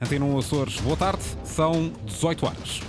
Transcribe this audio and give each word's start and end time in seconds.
Antena 0.00 0.24
1 0.24 0.38
Açores, 0.38 0.80
boa 0.80 0.96
tarde, 0.96 1.22
são 1.44 1.92
18 2.06 2.46
horas. 2.46 2.80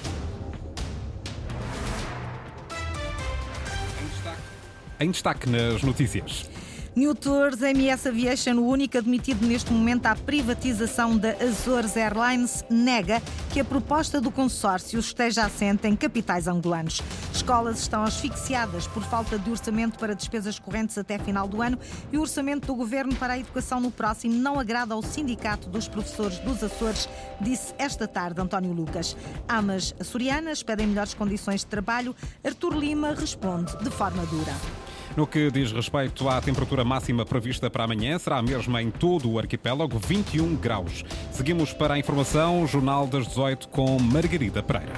Em 5.00 5.12
destaque 5.12 5.50
nas 5.50 5.84
notícias. 5.84 6.50
New 6.96 7.16
Tours 7.16 7.62
MS 7.62 8.08
Aviation, 8.08 8.56
o 8.58 8.68
único 8.68 8.98
admitido 8.98 9.46
neste 9.46 9.74
momento 9.74 10.06
à 10.06 10.16
privatização 10.16 11.18
da 11.18 11.32
Azores 11.42 11.98
Airlines, 11.98 12.64
nega 12.70 13.22
que 13.54 13.60
a 13.60 13.64
proposta 13.64 14.20
do 14.20 14.32
consórcio 14.32 15.00
esteja 15.00 15.46
assente 15.46 15.88
em 15.88 15.96
capitais 15.96 16.48
angolanos. 16.48 17.04
Escolas 17.32 17.78
estão 17.78 18.04
asfixiadas 18.04 18.88
por 18.88 19.04
falta 19.04 19.38
de 19.38 19.48
orçamento 19.48 20.00
para 20.00 20.16
despesas 20.16 20.58
correntes 20.58 20.98
até 20.98 21.20
final 21.20 21.48
do 21.48 21.62
ano 21.62 21.78
e 22.12 22.18
o 22.18 22.22
orçamento 22.22 22.66
do 22.66 22.74
governo 22.74 23.16
para 23.16 23.34
a 23.34 23.38
educação 23.38 23.80
no 23.80 23.92
próximo 23.92 24.34
não 24.34 24.60
agrada 24.60 24.96
ao 24.96 25.04
Sindicato 25.04 25.70
dos 25.70 25.88
Professores 25.88 26.40
dos 26.40 26.64
Açores, 26.64 27.08
disse 27.40 27.76
esta 27.78 28.08
tarde 28.08 28.42
António 28.42 28.74
Lucas. 28.74 29.16
Amas 29.48 29.94
açorianas 30.00 30.64
pedem 30.64 30.88
melhores 30.88 31.14
condições 31.14 31.60
de 31.60 31.68
trabalho. 31.68 32.16
Artur 32.44 32.74
Lima 32.74 33.14
responde 33.14 33.78
de 33.84 33.92
forma 33.92 34.26
dura. 34.26 34.83
No 35.16 35.28
que 35.28 35.52
diz 35.52 35.72
respeito 35.72 36.28
à 36.28 36.42
temperatura 36.42 36.84
máxima 36.84 37.24
prevista 37.24 37.70
para 37.70 37.84
amanhã, 37.84 38.18
será 38.18 38.38
a 38.38 38.42
mesma 38.42 38.82
em 38.82 38.90
todo 38.90 39.30
o 39.30 39.38
arquipélago, 39.38 40.00
21 40.00 40.56
graus. 40.56 41.06
Seguimos 41.32 41.72
para 41.72 41.94
a 41.94 42.00
informação, 42.00 42.66
Jornal 42.66 43.06
das 43.06 43.28
18 43.28 43.68
com 43.68 44.00
Margarida 44.00 44.64
Pereira. 44.64 44.94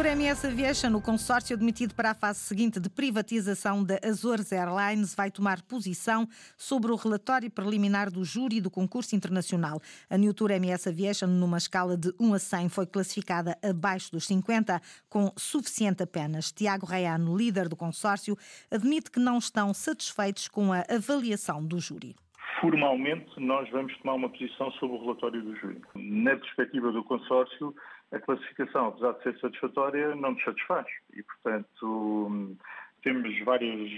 Tour 0.00 0.12
MS 0.12 0.46
Aviation, 0.46 0.96
o 0.96 1.02
consórcio 1.02 1.54
admitido 1.54 1.94
para 1.94 2.12
a 2.12 2.14
fase 2.14 2.38
seguinte 2.38 2.80
de 2.80 2.88
privatização 2.88 3.84
da 3.84 3.98
Azores 4.02 4.50
Airlines, 4.50 5.14
vai 5.14 5.30
tomar 5.30 5.60
posição 5.60 6.26
sobre 6.56 6.90
o 6.90 6.96
relatório 6.96 7.50
preliminar 7.50 8.10
do 8.10 8.24
júri 8.24 8.62
do 8.62 8.70
concurso 8.70 9.14
internacional. 9.14 9.78
A 10.08 10.16
New 10.16 10.32
MS 10.48 10.88
Aviation, 10.88 11.26
numa 11.26 11.58
escala 11.58 11.98
de 11.98 12.14
1 12.18 12.32
a 12.32 12.38
100, 12.38 12.68
foi 12.70 12.86
classificada 12.86 13.58
abaixo 13.62 14.10
dos 14.10 14.26
50, 14.26 14.80
com 15.06 15.30
suficiente 15.36 16.02
apenas. 16.02 16.50
Tiago 16.50 16.86
Rayano, 16.86 17.36
líder 17.36 17.68
do 17.68 17.76
consórcio, 17.76 18.38
admite 18.70 19.10
que 19.10 19.20
não 19.20 19.36
estão 19.36 19.74
satisfeitos 19.74 20.48
com 20.48 20.72
a 20.72 20.82
avaliação 20.88 21.62
do 21.62 21.78
júri. 21.78 22.16
Formalmente, 22.58 23.38
nós 23.38 23.68
vamos 23.70 23.96
tomar 23.98 24.14
uma 24.14 24.28
posição 24.28 24.70
sobre 24.72 24.96
o 24.96 25.00
relatório 25.02 25.42
do 25.42 25.56
júri. 25.56 25.80
Na 25.94 26.36
perspectiva 26.36 26.90
do 26.90 27.04
consórcio, 27.04 27.74
a 28.12 28.18
classificação, 28.18 28.88
apesar 28.88 29.12
de 29.12 29.22
ser 29.22 29.38
satisfatória, 29.40 30.14
não 30.16 30.32
nos 30.32 30.42
satisfaz. 30.42 30.86
E, 31.14 31.22
portanto, 31.22 32.56
temos 33.02 33.38
várias 33.44 33.90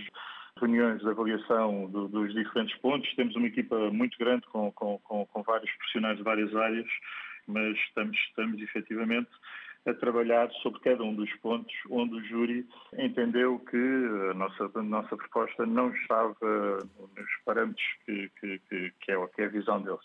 reuniões 0.59 1.01
de 1.01 1.09
avaliação 1.09 1.91
do, 1.91 2.09
dos 2.09 2.33
diferentes 2.35 2.77
pontos. 2.79 3.13
Temos 3.15 3.35
uma 3.35 3.47
equipa 3.47 3.91
muito 3.91 4.19
grande 4.19 4.47
com, 4.49 4.71
com, 4.73 4.99
com, 4.99 5.27
com 5.27 5.43
vários 5.43 5.71
profissionais 5.73 6.19
de 6.19 6.23
várias 6.23 6.55
áreas, 6.55 6.87
mas 7.47 7.77
estamos, 7.79 8.17
estamos 8.29 8.61
efetivamente 8.61 9.31
a 9.85 9.93
trabalhar 9.95 10.49
sobre 10.63 10.81
cada 10.81 11.03
um 11.03 11.15
dos 11.15 11.33
pontos 11.37 11.75
onde 11.91 12.15
o 12.15 12.25
júri 12.25 12.67
entendeu 12.97 13.59
que 13.59 13.77
a 14.31 14.35
nossa, 14.35 14.71
a 14.75 14.83
nossa 14.83 15.17
proposta 15.17 15.67
não 15.67 15.93
estava 15.93 16.79
nos 17.17 17.31
parâmetros 17.45 17.85
que, 18.07 18.31
que, 18.41 18.59
que, 18.69 18.93
é, 19.11 19.27
que 19.27 19.43
é 19.43 19.45
a 19.47 19.49
visão 19.49 19.83
deles. 19.83 20.01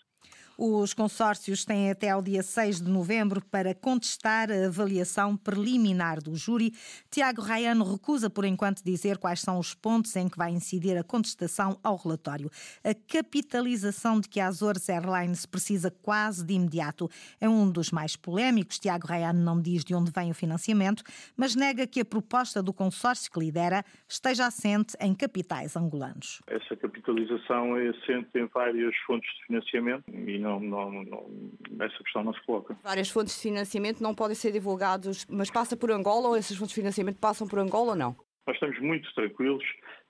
Os 0.60 0.92
consórcios 0.92 1.64
têm 1.64 1.88
até 1.88 2.10
ao 2.10 2.20
dia 2.20 2.42
6 2.42 2.80
de 2.80 2.90
novembro 2.90 3.40
para 3.48 3.76
contestar 3.76 4.50
a 4.50 4.66
avaliação 4.66 5.36
preliminar 5.36 6.20
do 6.20 6.34
júri. 6.34 6.72
Tiago 7.08 7.40
Raiano 7.40 7.84
recusa, 7.84 8.28
por 8.28 8.44
enquanto, 8.44 8.82
dizer 8.82 9.18
quais 9.18 9.40
são 9.40 9.60
os 9.60 9.72
pontos 9.72 10.16
em 10.16 10.28
que 10.28 10.36
vai 10.36 10.50
incidir 10.50 10.98
a 10.98 11.04
contestação 11.04 11.78
ao 11.80 11.94
relatório. 11.94 12.50
A 12.82 12.92
capitalização 12.92 14.18
de 14.18 14.28
que 14.28 14.40
a 14.40 14.48
Azores 14.48 14.88
Airlines 14.88 15.46
precisa 15.46 15.92
quase 15.92 16.44
de 16.44 16.54
imediato 16.54 17.08
é 17.40 17.48
um 17.48 17.70
dos 17.70 17.92
mais 17.92 18.16
polémicos. 18.16 18.80
Tiago 18.80 19.06
Raiano 19.06 19.40
não 19.40 19.62
diz 19.62 19.84
de 19.84 19.94
onde 19.94 20.10
vem 20.10 20.32
o 20.32 20.34
financiamento, 20.34 21.04
mas 21.36 21.54
nega 21.54 21.86
que 21.86 22.00
a 22.00 22.04
proposta 22.04 22.60
do 22.60 22.72
consórcio 22.72 23.30
que 23.30 23.38
lidera 23.38 23.84
esteja 24.08 24.48
assente 24.48 24.96
em 25.00 25.14
capitais 25.14 25.76
angolanos. 25.76 26.42
Essa 26.48 26.74
capitalização 26.74 27.76
é 27.76 27.90
assente 27.90 28.30
em 28.34 28.46
várias 28.46 28.96
fontes 29.06 29.30
de 29.36 29.46
financiamento 29.46 30.02
e 30.10 30.47
não 30.47 30.47
não, 30.48 30.90
não, 30.90 31.04
não, 31.04 31.84
essa 31.84 32.02
questão 32.02 32.24
não 32.24 32.32
se 32.32 32.44
coloca. 32.46 32.76
Várias 32.82 33.10
fontes 33.10 33.34
de 33.36 33.42
financiamento 33.42 34.02
não 34.02 34.14
podem 34.14 34.34
ser 34.34 34.52
divulgadas, 34.52 35.26
mas 35.28 35.50
passa 35.50 35.76
por 35.76 35.90
Angola 35.90 36.28
ou 36.28 36.36
essas 36.36 36.56
fontes 36.56 36.74
de 36.74 36.80
financiamento 36.80 37.18
passam 37.18 37.46
por 37.46 37.58
Angola 37.58 37.90
ou 37.90 37.96
não? 37.96 38.16
Nós 38.46 38.56
estamos 38.56 38.78
muito 38.80 39.12
tranquilos 39.14 39.64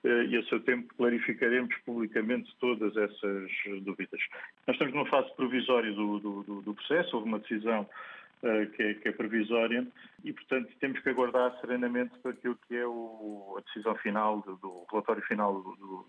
eh, 0.05 0.25
e 0.27 0.37
a 0.37 0.43
seu 0.45 0.61
tempo 0.61 0.95
clarificaremos 0.97 1.75
publicamente 1.85 2.55
todas 2.61 2.97
essas 2.97 3.51
dúvidas. 3.83 4.21
Nós 4.67 4.75
estamos 4.75 4.95
numa 4.95 5.07
fase 5.07 5.35
provisória 5.35 5.93
do, 5.93 6.21
do, 6.21 6.63
do 6.63 6.75
processo, 6.75 7.17
houve 7.17 7.29
uma 7.29 7.41
decisão 7.41 7.89
uh, 8.43 8.71
que, 8.71 8.83
é, 8.83 8.95
que, 8.95 9.09
é, 9.09 9.13
provisória 9.13 9.87
e, 10.25 10.33
portanto, 10.33 10.71
temos 10.81 11.01
que 11.01 11.09
aguardar 11.09 11.59
serenamente 11.61 12.17
para 12.21 12.31
aquilo 12.31 12.57
que 12.69 12.77
é 12.77 12.87
o, 12.87 13.57
a 13.59 13.61
decisão 13.63 13.95
final, 13.97 14.41
do, 14.41 14.57
do 14.57 14.87
relatório 14.91 15.23
final 15.23 15.55
do, 15.55 15.63
do, 15.77 16.07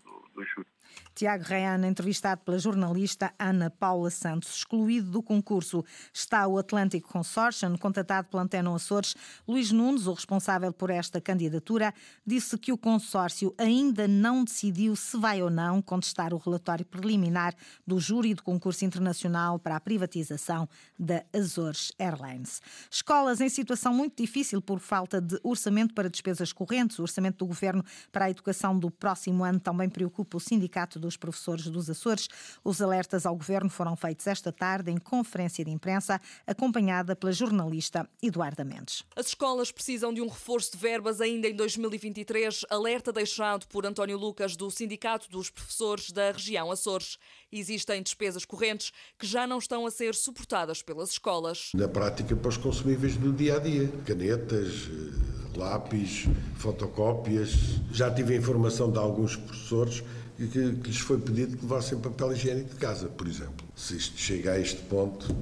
Tiago 1.14 1.44
Reana, 1.44 1.86
entrevistado 1.86 2.40
pela 2.42 2.58
jornalista 2.58 3.32
Ana 3.38 3.68
Paula 3.68 4.10
Santos. 4.10 4.56
Excluído 4.56 5.10
do 5.10 5.22
concurso 5.22 5.84
está 6.14 6.46
o 6.46 6.56
Atlântico 6.56 7.08
Consortium, 7.08 7.76
contatado 7.76 8.28
pela 8.28 8.42
Antena 8.42 8.74
Açores. 8.74 9.14
Luís 9.46 9.70
Nunes, 9.70 10.06
o 10.06 10.12
responsável 10.12 10.72
por 10.72 10.88
esta 10.88 11.20
candidatura, 11.20 11.92
disse 12.24 12.56
que 12.56 12.72
o 12.72 12.78
consórcio 12.78 13.54
ainda 13.58 14.08
não 14.08 14.44
decidiu 14.44 14.96
se 14.96 15.18
vai 15.18 15.42
ou 15.42 15.50
não 15.50 15.82
contestar 15.82 16.32
o 16.32 16.38
relatório 16.38 16.86
preliminar 16.86 17.54
do 17.86 17.98
júri 17.98 18.34
do 18.34 18.42
concurso 18.42 18.84
internacional 18.84 19.58
para 19.58 19.76
a 19.76 19.80
privatização 19.80 20.68
da 20.98 21.24
Azores 21.34 21.92
Airlines. 21.98 22.62
Escolas 22.90 23.40
em 23.40 23.48
situação 23.48 23.92
muito 23.92 24.16
difícil 24.16 24.62
por 24.62 24.78
falta 24.78 25.20
de 25.20 25.38
orçamento 25.42 25.92
para 25.92 26.08
despesas 26.08 26.52
correntes. 26.52 26.98
O 26.98 27.02
orçamento 27.02 27.38
do 27.38 27.46
governo 27.46 27.84
para 28.10 28.26
a 28.26 28.30
educação 28.30 28.78
do 28.78 28.90
próximo 28.90 29.44
ano 29.44 29.60
também 29.60 29.88
preocupa 29.88 30.29
o 30.36 30.40
Sindicato 30.40 30.98
dos 30.98 31.16
Professores 31.16 31.66
dos 31.66 31.88
Açores. 31.88 32.28
Os 32.64 32.80
alertas 32.80 33.26
ao 33.26 33.34
governo 33.34 33.70
foram 33.70 33.96
feitos 33.96 34.26
esta 34.26 34.52
tarde 34.52 34.90
em 34.90 34.98
conferência 34.98 35.64
de 35.64 35.70
imprensa, 35.70 36.20
acompanhada 36.46 37.16
pela 37.16 37.32
jornalista 37.32 38.08
Eduarda 38.22 38.64
Mendes. 38.64 39.04
As 39.16 39.28
escolas 39.28 39.72
precisam 39.72 40.12
de 40.12 40.20
um 40.20 40.28
reforço 40.28 40.72
de 40.72 40.78
verbas 40.78 41.20
ainda 41.20 41.48
em 41.48 41.54
2023, 41.54 42.64
alerta 42.70 43.12
deixado 43.12 43.66
por 43.66 43.86
António 43.86 44.18
Lucas 44.18 44.56
do 44.56 44.70
Sindicato 44.70 45.30
dos 45.30 45.50
Professores 45.50 46.10
da 46.10 46.32
região 46.32 46.70
Açores. 46.70 47.18
Existem 47.52 48.02
despesas 48.02 48.44
correntes 48.44 48.92
que 49.18 49.26
já 49.26 49.46
não 49.46 49.58
estão 49.58 49.86
a 49.86 49.90
ser 49.90 50.14
suportadas 50.14 50.82
pelas 50.82 51.10
escolas. 51.10 51.70
Na 51.74 51.88
prática, 51.88 52.36
para 52.36 52.48
os 52.48 52.56
consumíveis 52.56 53.16
do 53.16 53.32
dia 53.32 53.56
a 53.56 53.58
dia, 53.58 53.88
canetas, 54.04 54.88
eh, 54.88 55.30
lápis, 55.56 56.26
fotocópias. 56.56 57.80
Já 57.92 58.10
tive 58.10 58.34
a 58.34 58.36
informação 58.36 58.90
de 58.90 58.98
alguns 58.98 59.36
professores 59.36 60.02
que, 60.48 60.76
que, 60.76 60.88
lhes 60.88 60.98
foi 60.98 61.18
pedido 61.18 61.56
que 61.56 61.62
levassem 61.62 61.98
papel 61.98 62.32
higiênico 62.32 62.70
de 62.70 62.76
casa, 62.76 63.08
por 63.08 63.26
exemplo. 63.26 63.66
Se 63.74 63.96
isto 63.96 64.18
chega 64.18 64.52
a 64.52 64.58
este 64.58 64.80
ponto, 64.82 65.34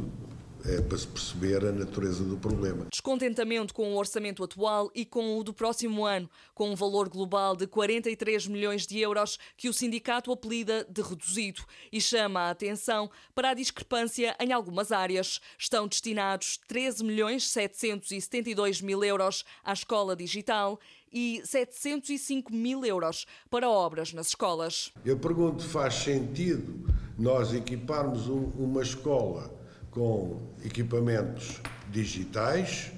é 0.65 0.81
para 0.81 0.99
se 0.99 1.07
perceber 1.07 1.65
a 1.65 1.73
natureza 1.73 2.25
do 2.25 2.37
problema. 2.37 2.87
Descontentamento 2.91 3.73
com 3.73 3.93
o 3.93 3.97
orçamento 3.97 4.43
atual 4.43 4.91
e 4.95 5.05
com 5.05 5.39
o 5.39 5.45
do 5.45 5.55
próximo 5.55 6.05
ano, 6.05 6.29
com 6.55 6.71
um 6.71 6.75
valor 6.75 7.09
global 7.09 7.55
de 7.57 7.67
43 7.67 8.47
milhões 8.49 8.87
de 8.87 8.99
euros 8.99 9.39
que 9.57 9.69
o 9.69 9.73
sindicato 9.73 10.33
apelida 10.33 10.87
de 10.89 11.01
reduzido 11.01 11.63
e 11.93 12.01
chama 12.01 12.41
a 12.41 12.51
atenção 12.51 13.11
para 13.35 13.51
a 13.51 13.55
discrepância 13.55 14.37
em 14.41 14.53
algumas 14.53 14.91
áreas. 14.91 15.41
Estão 15.59 15.87
destinados 15.87 16.59
13 16.67 17.05
milhões 17.05 17.49
772 17.49 18.83
mil 18.83 19.03
euros 19.05 19.45
à 19.65 19.73
escola 19.73 20.17
digital 20.17 20.79
e 21.13 21.43
705 21.45 22.53
mil 22.53 22.85
euros 22.85 23.27
para 23.51 23.69
obras 23.69 24.13
nas 24.13 24.29
escolas. 24.29 24.93
Eu 25.05 25.19
pergunto, 25.19 25.65
faz 25.65 25.95
sentido 25.95 26.93
nós 27.19 27.53
equiparmos 27.53 28.29
um, 28.29 28.51
uma 28.57 28.83
escola 28.83 29.53
com 29.91 30.41
equipamentos 30.65 31.61
digitais 31.91 32.93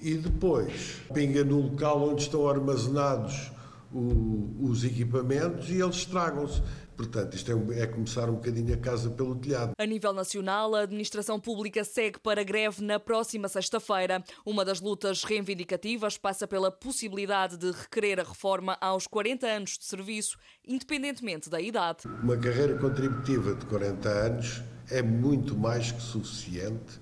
e 0.00 0.14
depois 0.14 1.00
pinga 1.12 1.42
no 1.42 1.60
local 1.62 2.10
onde 2.10 2.22
estão 2.22 2.48
armazenados 2.48 3.50
o, 3.92 4.56
os 4.60 4.84
equipamentos 4.84 5.70
e 5.70 5.80
eles 5.80 5.96
estragam-se. 5.96 6.62
Portanto, 6.98 7.36
isto 7.36 7.52
é, 7.52 7.82
é, 7.82 7.86
começar 7.86 8.28
um 8.28 8.34
bocadinho 8.34 8.74
a 8.74 8.76
casa 8.76 9.08
pelo 9.08 9.36
telhado. 9.36 9.70
A 9.78 9.86
nível 9.86 10.12
nacional, 10.12 10.74
a 10.74 10.80
administração 10.80 11.38
pública 11.38 11.84
segue 11.84 12.18
para 12.18 12.42
greve 12.42 12.82
na 12.82 12.98
próxima 12.98 13.46
sexta-feira. 13.46 14.20
Uma 14.44 14.64
das 14.64 14.80
lutas 14.80 15.22
reivindicativas 15.22 16.18
passa 16.18 16.48
pela 16.48 16.72
possibilidade 16.72 17.56
de 17.56 17.70
requerer 17.70 18.18
a 18.18 18.24
reforma 18.24 18.76
aos 18.80 19.06
40 19.06 19.46
anos 19.46 19.78
de 19.78 19.84
serviço, 19.84 20.36
independentemente 20.66 21.48
da 21.48 21.60
idade. 21.60 22.00
Uma 22.20 22.36
carreira 22.36 22.76
contributiva 22.76 23.54
de 23.54 23.64
40 23.66 24.08
anos 24.08 24.62
é 24.90 25.00
muito 25.00 25.56
mais 25.56 25.92
que 25.92 26.02
suficiente 26.02 27.00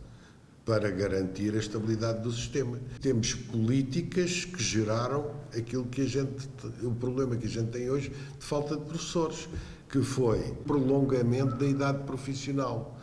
para 0.66 0.90
garantir 0.90 1.54
a 1.54 1.58
estabilidade 1.58 2.20
do 2.22 2.32
sistema. 2.32 2.78
Temos 3.00 3.32
políticas 3.32 4.44
que 4.44 4.62
geraram 4.62 5.30
aquilo 5.56 5.86
que 5.86 6.02
a 6.02 6.06
gente, 6.06 6.50
o 6.82 6.90
problema 6.90 7.36
que 7.36 7.46
a 7.46 7.48
gente 7.48 7.70
tem 7.70 7.88
hoje 7.88 8.10
de 8.10 8.44
falta 8.44 8.76
de 8.76 8.84
professores, 8.84 9.48
que 9.88 10.02
foi 10.02 10.54
prolongamento 10.66 11.56
da 11.56 11.66
idade 11.66 12.04
profissional, 12.04 12.96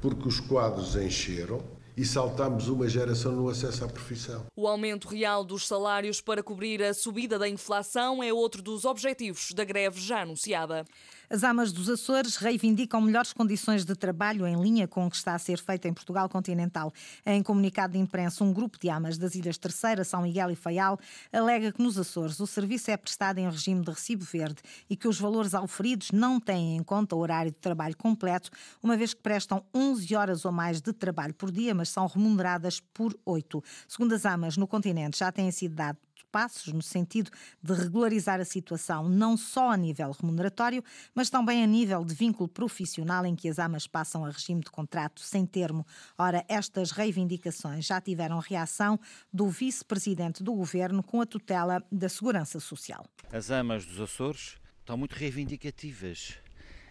porque 0.00 0.28
os 0.28 0.40
quadros 0.40 0.94
encheram, 0.96 1.60
e 1.96 2.04
saltamos 2.04 2.68
uma 2.68 2.86
geração 2.86 3.32
no 3.32 3.48
acesso 3.48 3.84
à 3.84 3.88
profissão. 3.88 4.44
O 4.54 4.68
aumento 4.68 5.08
real 5.08 5.42
dos 5.42 5.66
salários 5.66 6.20
para 6.20 6.42
cobrir 6.42 6.82
a 6.82 6.92
subida 6.92 7.38
da 7.38 7.48
inflação 7.48 8.22
é 8.22 8.30
outro 8.30 8.60
dos 8.60 8.84
objetivos 8.84 9.52
da 9.52 9.64
greve 9.64 9.98
já 9.98 10.20
anunciada. 10.20 10.84
As 11.28 11.42
amas 11.42 11.72
dos 11.72 11.90
Açores 11.90 12.36
reivindicam 12.36 13.00
melhores 13.00 13.32
condições 13.32 13.84
de 13.84 13.96
trabalho 13.96 14.46
em 14.46 14.62
linha 14.62 14.86
com 14.86 15.06
o 15.06 15.10
que 15.10 15.16
está 15.16 15.34
a 15.34 15.38
ser 15.38 15.58
feito 15.58 15.86
em 15.88 15.92
Portugal 15.92 16.28
continental. 16.28 16.92
Em 17.24 17.42
comunicado 17.42 17.94
de 17.94 17.98
imprensa, 17.98 18.44
um 18.44 18.52
grupo 18.52 18.78
de 18.78 18.88
amas 18.88 19.18
das 19.18 19.34
Ilhas 19.34 19.58
Terceira, 19.58 20.04
São 20.04 20.22
Miguel 20.22 20.52
e 20.52 20.54
Faial 20.54 20.98
alega 21.32 21.72
que 21.72 21.82
nos 21.82 21.98
Açores 21.98 22.38
o 22.38 22.46
serviço 22.46 22.92
é 22.92 22.96
prestado 22.96 23.38
em 23.38 23.50
regime 23.50 23.82
de 23.84 23.90
recibo 23.90 24.24
verde 24.24 24.62
e 24.88 24.96
que 24.96 25.08
os 25.08 25.18
valores 25.18 25.52
auferidos 25.52 26.12
não 26.12 26.38
têm 26.38 26.76
em 26.76 26.82
conta 26.82 27.16
o 27.16 27.18
horário 27.18 27.50
de 27.50 27.58
trabalho 27.58 27.96
completo, 27.96 28.50
uma 28.80 28.96
vez 28.96 29.12
que 29.12 29.20
prestam 29.20 29.64
11 29.74 30.14
horas 30.14 30.44
ou 30.44 30.52
mais 30.52 30.80
de 30.80 30.92
trabalho 30.92 31.34
por 31.34 31.50
dia, 31.50 31.74
mas 31.74 31.88
são 31.88 32.06
remuneradas 32.06 32.80
por 32.94 33.18
8. 33.24 33.62
Segundo 33.88 34.14
as 34.14 34.24
amas, 34.24 34.56
no 34.56 34.66
continente 34.68 35.18
já 35.18 35.32
têm 35.32 35.50
sido 35.50 35.74
dados 35.74 36.06
passos 36.30 36.72
no 36.72 36.82
sentido 36.82 37.30
de 37.62 37.72
regularizar 37.72 38.40
a 38.40 38.44
situação, 38.44 39.08
não 39.08 39.36
só 39.36 39.70
a 39.70 39.76
nível 39.76 40.10
remuneratório, 40.10 40.82
mas 41.14 41.30
também 41.30 41.62
a 41.62 41.66
nível 41.66 42.04
de 42.04 42.14
vínculo 42.14 42.48
profissional 42.48 43.24
em 43.24 43.34
que 43.34 43.48
as 43.48 43.58
amas 43.58 43.86
passam 43.86 44.24
a 44.24 44.30
regime 44.30 44.60
de 44.60 44.70
contrato 44.70 45.20
sem 45.20 45.46
termo. 45.46 45.86
Ora, 46.18 46.44
estas 46.48 46.90
reivindicações 46.90 47.86
já 47.86 48.00
tiveram 48.00 48.38
reação 48.38 48.98
do 49.32 49.48
vice-presidente 49.48 50.42
do 50.42 50.52
governo 50.52 51.02
com 51.02 51.20
a 51.20 51.26
tutela 51.26 51.82
da 51.90 52.08
Segurança 52.08 52.60
Social. 52.60 53.04
As 53.32 53.50
amas 53.50 53.84
dos 53.84 54.00
Açores 54.00 54.56
estão 54.80 54.96
muito 54.96 55.14
reivindicativas. 55.14 56.45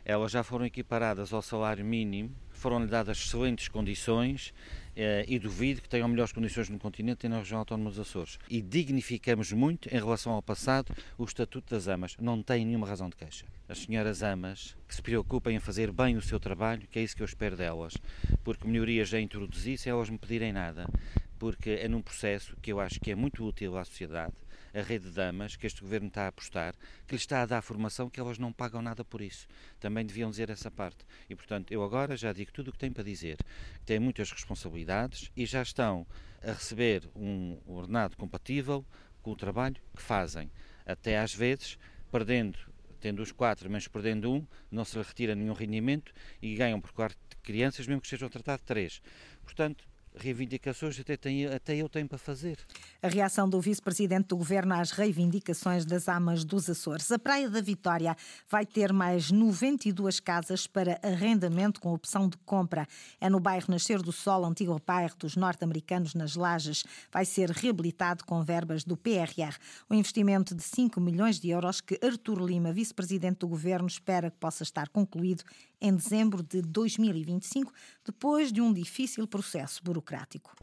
Elas 0.06 0.32
já 0.32 0.44
foram 0.44 0.68
equiparadas 0.68 1.34
ao 1.34 1.42
salário 1.42 1.84
mínimo, 1.84 2.30
foram-lhe 2.52 2.86
dadas 2.86 3.18
excelentes 3.18 3.68
condições 3.68 4.54
eh, 4.96 5.26
e 5.28 5.40
duvido 5.40 5.82
que 5.82 5.90
tenham 5.90 6.08
melhores 6.08 6.32
condições 6.32 6.70
no 6.70 6.78
continente 6.78 7.26
e 7.26 7.30
na 7.30 7.40
região 7.40 7.58
autónoma 7.58 7.90
dos 7.90 8.00
Açores. 8.00 8.38
E 8.48 8.62
dignificamos 8.62 9.52
muito, 9.52 9.90
em 9.90 9.98
relação 9.98 10.34
ao 10.34 10.44
passado, 10.44 10.96
o 11.18 11.24
Estatuto 11.24 11.74
das 11.74 11.88
Amas. 11.88 12.16
Não 12.22 12.44
tem 12.44 12.64
nenhuma 12.64 12.88
razão 12.88 13.10
de 13.10 13.16
queixa. 13.16 13.48
As 13.68 13.80
senhoras 13.80 14.22
amas 14.22 14.78
que 14.88 14.94
se 14.94 15.02
preocupem 15.02 15.56
em 15.56 15.60
fazer 15.60 15.92
bem 15.92 16.16
o 16.16 16.22
seu 16.22 16.40
trabalho, 16.40 16.88
que 16.88 17.00
é 17.00 17.04
isso 17.04 17.16
que 17.16 17.24
eu 17.24 17.26
espero 17.26 17.58
delas, 17.58 17.98
porque 18.44 18.68
melhorias 18.68 19.10
já 19.10 19.20
introduzi 19.20 19.76
sem 19.76 19.92
elas 19.92 20.08
me 20.08 20.20
pedirem 20.20 20.54
nada, 20.54 20.88
porque 21.40 21.72
é 21.72 21.88
num 21.88 22.04
processo 22.04 22.56
que 22.62 22.72
eu 22.72 22.80
acho 22.80 23.00
que 23.00 23.10
é 23.10 23.16
muito 23.16 23.44
útil 23.44 23.76
à 23.76 23.84
sociedade 23.84 24.34
a 24.76 24.82
rede 24.82 25.06
de 25.06 25.12
damas 25.12 25.56
que 25.56 25.66
este 25.66 25.82
governo 25.82 26.10
está 26.10 26.24
a 26.24 26.28
apostar, 26.28 26.76
que 27.08 27.14
lhe 27.14 27.20
está 27.20 27.42
a 27.42 27.46
dar 27.46 27.62
formação 27.62 28.10
que 28.10 28.20
elas 28.20 28.38
não 28.38 28.52
pagam 28.52 28.82
nada 28.82 29.06
por 29.06 29.22
isso. 29.22 29.48
Também 29.80 30.06
deviam 30.06 30.30
dizer 30.30 30.50
essa 30.50 30.70
parte. 30.70 31.06
E, 31.30 31.36
portanto, 31.36 31.72
eu 31.72 31.82
agora 31.82 32.18
já 32.18 32.34
digo 32.34 32.52
tudo 32.52 32.68
o 32.68 32.72
que 32.74 32.78
tenho 32.78 32.94
para 32.94 33.04
dizer. 33.04 33.38
Têm 33.86 34.00
muitas 34.00 34.30
responsabilidades 34.32 35.32
e 35.36 35.46
já 35.46 35.62
estão 35.62 36.06
a 36.44 36.52
receber 36.52 37.10
um 37.16 37.58
ordenado 37.66 38.18
compatível 38.18 38.86
com 39.22 39.32
o 39.32 39.36
trabalho 39.36 39.78
que 39.96 40.02
fazem. 40.02 40.52
Até 40.86 41.18
às 41.18 41.34
vezes, 41.34 41.80
perdendo 42.12 42.60
tendo 43.00 43.22
os 43.22 43.32
quatro, 43.32 43.70
mas 43.70 43.88
perdendo 43.88 44.34
um, 44.34 44.48
não 44.72 44.84
se 44.84 44.98
retira 44.98 45.36
nenhum 45.36 45.54
rendimento 45.54 46.12
e 46.42 46.56
ganham 46.56 46.82
por 46.82 46.92
quatro 46.92 47.16
crianças, 47.44 47.86
mesmo 47.86 48.02
que 48.02 48.08
sejam 48.08 48.28
tratados 48.28 48.66
três. 48.66 49.00
Portanto, 49.44 49.88
reivindicações 50.18 51.00
até, 51.00 51.18
tem, 51.18 51.46
até 51.46 51.76
eu 51.76 51.90
tenho 51.90 52.08
para 52.08 52.18
fazer. 52.18 52.58
A 53.02 53.08
reação 53.08 53.50
do 53.50 53.60
vice-presidente 53.60 54.28
do 54.28 54.38
governo 54.38 54.74
às 54.74 54.92
reivindicações 54.92 55.86
das 55.86 56.08
amas 56.08 56.44
dos 56.44 56.70
Açores. 56.70 57.12
A 57.12 57.20
Praia 57.20 57.50
da 57.50 57.62
Vitória 57.62 58.16
vai 58.50 58.66
ter 58.66 58.94
mais 58.94 59.32
92 59.32 60.20
casas 60.20 60.68
para 60.68 61.00
arrendamento 61.04 61.82
com 61.82 61.94
opção 61.94 62.30
de 62.30 62.38
compra. 62.46 62.88
É 63.20 63.30
no 63.30 63.40
bairro 63.40 63.66
Nascer 63.70 64.02
do 64.02 64.12
Sol, 64.12 64.46
antigo 64.46 64.80
bairro 64.86 65.16
dos 65.18 65.36
norte-americanos, 65.36 66.14
nas 66.14 66.36
Lajes. 66.36 66.84
Vai 67.12 67.26
ser 67.26 67.50
reabilitado 67.50 68.24
com 68.24 68.44
verbas 68.44 68.84
do 68.84 68.96
PRR. 68.96 69.58
O 69.90 69.94
investimento 69.94 70.56
de 70.56 70.64
5 70.64 71.00
milhões 71.02 71.40
de 71.40 71.50
euros 71.50 71.82
que 71.82 72.00
Artur 72.02 72.40
Lima, 72.40 72.72
vice-presidente 72.72 73.40
do 73.40 73.48
governo, 73.48 73.88
espera 73.88 74.32
que 74.32 74.38
possa 74.38 74.64
estar 74.64 74.90
concluído 74.90 75.44
em 75.82 75.94
dezembro 75.94 76.42
de 76.42 76.62
2025, 76.62 77.72
depois 78.04 78.52
de 78.52 78.62
um 78.62 78.74
difícil 78.74 79.28
processo 79.28 79.84
burocrático. 79.84 80.05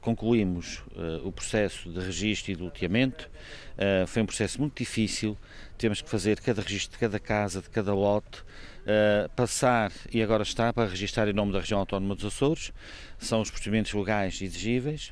Concluímos 0.01 0.79
uh, 0.97 1.27
o 1.27 1.33
processo 1.33 1.91
de 1.91 2.01
registro 2.01 2.53
e 2.53 2.57
de 2.57 2.63
loteamento. 2.63 3.31
Uh, 3.75 4.07
foi 4.07 4.23
um 4.23 4.27
processo 4.27 4.61
muito 4.61 4.79
difícil. 4.79 5.37
Temos 5.77 6.01
que 6.01 6.09
fazer 6.09 6.41
cada 6.41 6.63
registro 6.63 6.93
de 6.93 6.99
cada 6.99 7.19
casa, 7.19 7.61
de 7.61 7.69
cada 7.69 7.93
lote, 7.93 8.41
uh, 8.83 9.29
passar 9.35 9.93
e 10.13 10.23
agora 10.23 10.43
está 10.43 10.73
para 10.73 10.89
registrar 10.89 11.29
em 11.29 11.33
nome 11.33 11.53
da 11.53 11.61
região 11.61 11.81
autónoma 11.81 12.15
dos 12.15 12.25
Açores. 12.25 12.73
São 13.19 13.41
os 13.41 13.51
procedimentos 13.51 13.93
legais 13.93 14.41
exigíveis. 14.41 15.11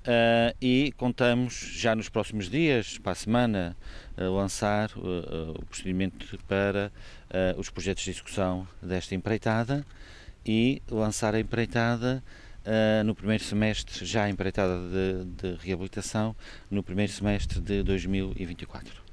Uh, 0.00 0.56
e 0.60 0.92
contamos 0.96 1.54
já 1.74 1.94
nos 1.94 2.08
próximos 2.08 2.48
dias, 2.48 2.98
para 2.98 3.12
a 3.12 3.14
semana, 3.14 3.76
uh, 4.16 4.34
lançar 4.34 4.90
o 4.96 5.64
procedimento 5.66 6.38
para 6.48 6.90
os 7.56 7.70
projetos 7.70 8.02
de 8.02 8.10
execução 8.10 8.66
desta 8.82 9.14
empreitada 9.14 9.86
e 10.44 10.82
lançar 10.90 11.34
a 11.34 11.40
empreitada 11.40 12.24
no 13.04 13.14
primeiro 13.14 13.42
semestre, 13.42 14.04
já 14.04 14.28
empreitada 14.28 14.74
de, 14.76 15.24
de 15.24 15.54
reabilitação, 15.56 16.36
no 16.70 16.82
primeiro 16.82 17.12
semestre 17.12 17.60
de 17.60 17.82
2024. 17.82 19.10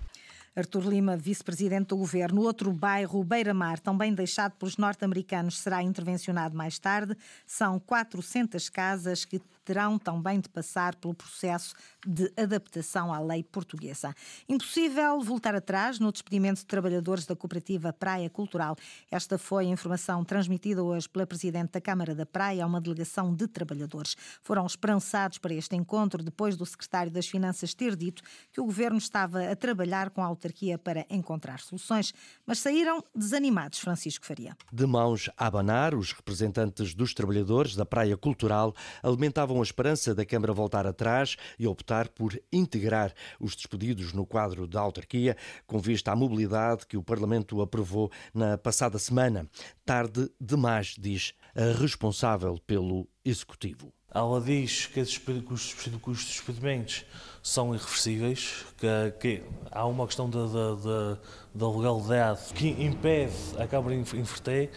Artur 0.58 0.88
Lima, 0.88 1.16
vice-presidente 1.16 1.90
do 1.90 1.98
governo. 1.98 2.42
Outro 2.42 2.74
bairro, 2.74 3.24
Beira-Mar, 3.24 3.80
também 3.80 4.12
deixado 4.12 4.54
pelos 4.54 4.76
norte-americanos, 4.76 5.60
será 5.60 5.84
intervencionado 5.84 6.58
mais 6.58 6.80
tarde. 6.80 7.16
São 7.46 7.80
400 7.80 8.68
casas 8.68 9.24
que 9.24 9.40
terão 9.68 10.00
também 10.00 10.40
de 10.40 10.48
passar 10.48 10.96
pelo 10.96 11.14
processo 11.14 11.76
de 12.06 12.32
adaptação 12.38 13.14
à 13.14 13.20
lei 13.20 13.44
portuguesa. 13.44 14.16
Impossível 14.48 15.20
voltar 15.20 15.54
atrás 15.54 16.00
no 16.00 16.10
despedimento 16.10 16.62
de 16.62 16.66
trabalhadores 16.66 17.26
da 17.26 17.36
cooperativa 17.36 17.92
Praia 17.92 18.30
Cultural. 18.30 18.78
Esta 19.12 19.38
foi 19.38 19.66
a 19.66 19.70
informação 19.70 20.24
transmitida 20.24 20.82
hoje 20.82 21.10
pela 21.10 21.28
Presidente 21.28 21.72
da 21.72 21.82
Câmara 21.82 22.16
da 22.16 22.26
Praia 22.26 22.64
a 22.64 22.68
uma 22.68 22.80
delegação 22.80 23.36
de 23.36 23.46
trabalhadores. 23.46 24.16
Foram 24.42 24.66
esperançados 24.66 25.38
para 25.38 25.54
este 25.54 25.76
encontro 25.76 26.24
depois 26.24 26.56
do 26.56 26.66
Secretário 26.66 27.12
das 27.12 27.28
Finanças 27.28 27.74
ter 27.74 27.94
dito 27.98 28.24
que 28.54 28.62
o 28.62 28.66
Governo 28.66 28.98
estava 28.98 29.52
a 29.52 29.56
trabalhar 29.56 30.12
com 30.12 30.24
a 30.24 30.26
autarquia 30.28 30.78
para 30.78 31.06
encontrar 31.10 31.60
soluções, 31.60 32.14
mas 32.46 32.60
saíram 32.60 33.04
desanimados, 33.14 33.80
Francisco 33.80 34.26
Faria. 34.26 34.56
De 34.72 34.86
mãos 34.86 35.30
a 35.36 35.48
abanar, 35.48 35.94
os 35.94 36.14
representantes 36.14 36.94
dos 36.94 37.14
trabalhadores 37.14 37.76
da 37.76 37.86
Praia 37.86 38.16
Cultural 38.16 38.74
alimentavam 39.04 39.57
com 39.58 39.62
a 39.62 39.64
esperança 39.64 40.14
da 40.14 40.24
Câmara 40.24 40.54
voltar 40.54 40.86
atrás 40.86 41.36
e 41.58 41.66
optar 41.66 42.10
por 42.10 42.40
integrar 42.54 43.12
os 43.40 43.56
despedidos 43.56 44.14
no 44.14 44.24
quadro 44.24 44.68
da 44.68 44.80
autarquia, 44.80 45.36
com 45.66 45.80
vista 45.80 46.12
à 46.12 46.16
mobilidade 46.16 46.86
que 46.86 46.96
o 46.96 47.02
Parlamento 47.02 47.60
aprovou 47.60 48.12
na 48.32 48.56
passada 48.56 49.00
semana. 49.00 49.50
Tarde 49.84 50.30
demais, 50.40 50.94
diz 50.96 51.34
a 51.56 51.76
responsável 51.76 52.60
pelo 52.68 53.08
Executivo. 53.26 53.92
Ela 54.14 54.40
diz 54.40 54.86
que, 54.86 55.02
os 55.02 55.76
despedimentos 56.24 57.04
são 57.42 57.74
irreversíveis, 57.74 58.64
que, 58.78 59.12
que 59.20 59.44
há 59.72 59.86
uma 59.88 60.06
questão 60.06 60.30
da, 60.30 60.46
da, 60.46 61.18
da, 61.54 61.70
legalidade 61.70 62.54
que 62.54 62.70
impede 62.70 63.34
a 63.58 63.68
Câmara 63.68 63.96
inverter 63.96 64.70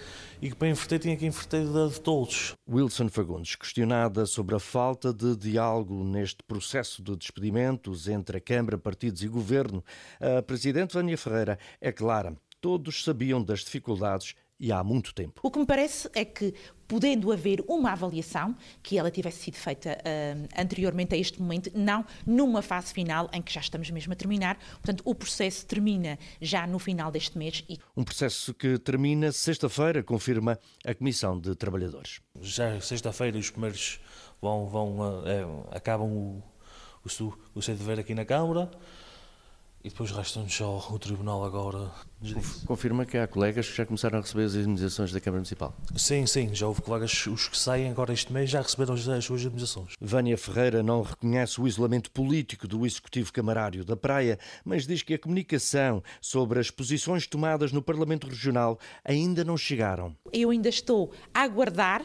e 0.42 0.48
que 0.48 0.56
para 0.56 0.68
inverter 0.68 0.98
tinha 0.98 1.16
que 1.16 1.26
inverter 1.26 1.66
de 1.66 2.00
todos. 2.00 2.54
Wilson 2.68 3.08
Fagundes, 3.08 3.56
questionada 3.56 4.24
sobre 4.26 4.54
a 4.54 4.58
falta 4.58 5.12
de 5.12 5.36
diálogo 5.36 6.02
neste 6.02 6.42
processo 6.42 7.02
de 7.02 7.14
despedimentos 7.16 8.08
entre 8.08 8.38
a 8.38 8.40
Câmara, 8.40 8.78
partidos 8.78 9.22
e 9.22 9.28
Governo, 9.28 9.84
a 10.20 10.42
Presidente 10.42 10.94
Vânia 10.94 11.18
Ferreira 11.18 11.58
é 11.80 11.92
clara. 11.92 12.36
Todos 12.60 13.04
sabiam 13.04 13.42
das 13.42 13.60
dificuldades 13.60 14.34
e 14.60 14.70
há 14.70 14.84
muito 14.84 15.14
tempo. 15.14 15.40
O 15.42 15.50
que 15.50 15.58
me 15.58 15.64
parece 15.64 16.08
é 16.14 16.22
que, 16.22 16.52
podendo 16.86 17.32
haver 17.32 17.64
uma 17.66 17.92
avaliação, 17.92 18.54
que 18.82 18.98
ela 18.98 19.10
tivesse 19.10 19.44
sido 19.44 19.56
feita 19.56 19.96
uh, 19.96 20.48
anteriormente 20.60 21.14
a 21.14 21.18
este 21.18 21.40
momento, 21.40 21.70
não 21.74 22.04
numa 22.26 22.60
fase 22.60 22.92
final 22.92 23.30
em 23.32 23.40
que 23.40 23.52
já 23.52 23.60
estamos 23.60 23.90
mesmo 23.90 24.12
a 24.12 24.16
terminar. 24.16 24.58
Portanto, 24.72 25.02
o 25.06 25.14
processo 25.14 25.64
termina 25.64 26.18
já 26.42 26.66
no 26.66 26.78
final 26.78 27.10
deste 27.10 27.38
mês. 27.38 27.64
E... 27.68 27.78
Um 27.96 28.04
processo 28.04 28.52
que 28.52 28.78
termina 28.78 29.32
sexta-feira, 29.32 30.02
confirma 30.02 30.58
a 30.84 30.94
Comissão 30.94 31.40
de 31.40 31.54
Trabalhadores. 31.54 32.20
Já 32.40 32.78
sexta-feira 32.82 33.38
os 33.38 33.48
primeiros 33.48 33.98
vão, 34.42 34.66
vão 34.66 34.98
uh, 34.98 35.26
é, 35.26 35.76
acabam 35.76 36.12
o, 36.12 36.42
o, 37.02 37.32
o 37.54 37.62
seu 37.62 37.74
dever 37.74 37.98
aqui 37.98 38.14
na 38.14 38.26
Câmara 38.26 38.70
e 39.82 39.88
depois 39.88 40.10
resta-nos 40.10 40.54
só 40.54 40.88
o 40.90 40.98
Tribunal 40.98 41.44
agora. 41.44 41.90
Confirma 42.66 43.06
que 43.06 43.16
há 43.16 43.26
colegas 43.26 43.68
que 43.68 43.76
já 43.76 43.86
começaram 43.86 44.18
a 44.18 44.20
receber 44.20 44.44
as 44.44 44.54
indemnizações 44.54 45.10
da 45.10 45.20
Câmara 45.20 45.38
Municipal? 45.38 45.74
Sim, 45.96 46.26
sim, 46.26 46.54
já 46.54 46.66
houve 46.66 46.82
colegas, 46.82 47.26
os 47.26 47.48
que 47.48 47.56
saem 47.56 47.90
agora 47.90 48.12
este 48.12 48.30
mês 48.32 48.50
já 48.50 48.60
receberam 48.60 48.94
as, 48.94 49.08
as 49.08 49.24
suas 49.24 49.40
indemnizações. 49.40 49.94
Vânia 50.00 50.36
Ferreira 50.36 50.82
não 50.82 51.02
reconhece 51.02 51.60
o 51.60 51.66
isolamento 51.66 52.10
político 52.10 52.68
do 52.68 52.84
Executivo 52.84 53.32
Camarário 53.32 53.84
da 53.84 53.96
Praia, 53.96 54.38
mas 54.64 54.86
diz 54.86 55.02
que 55.02 55.14
a 55.14 55.18
comunicação 55.18 56.02
sobre 56.20 56.60
as 56.60 56.70
posições 56.70 57.26
tomadas 57.26 57.72
no 57.72 57.80
Parlamento 57.80 58.26
Regional 58.26 58.78
ainda 59.02 59.44
não 59.44 59.56
chegaram. 59.56 60.14
Eu 60.32 60.50
ainda 60.50 60.68
estou 60.68 61.12
a 61.32 61.42
aguardar 61.42 62.04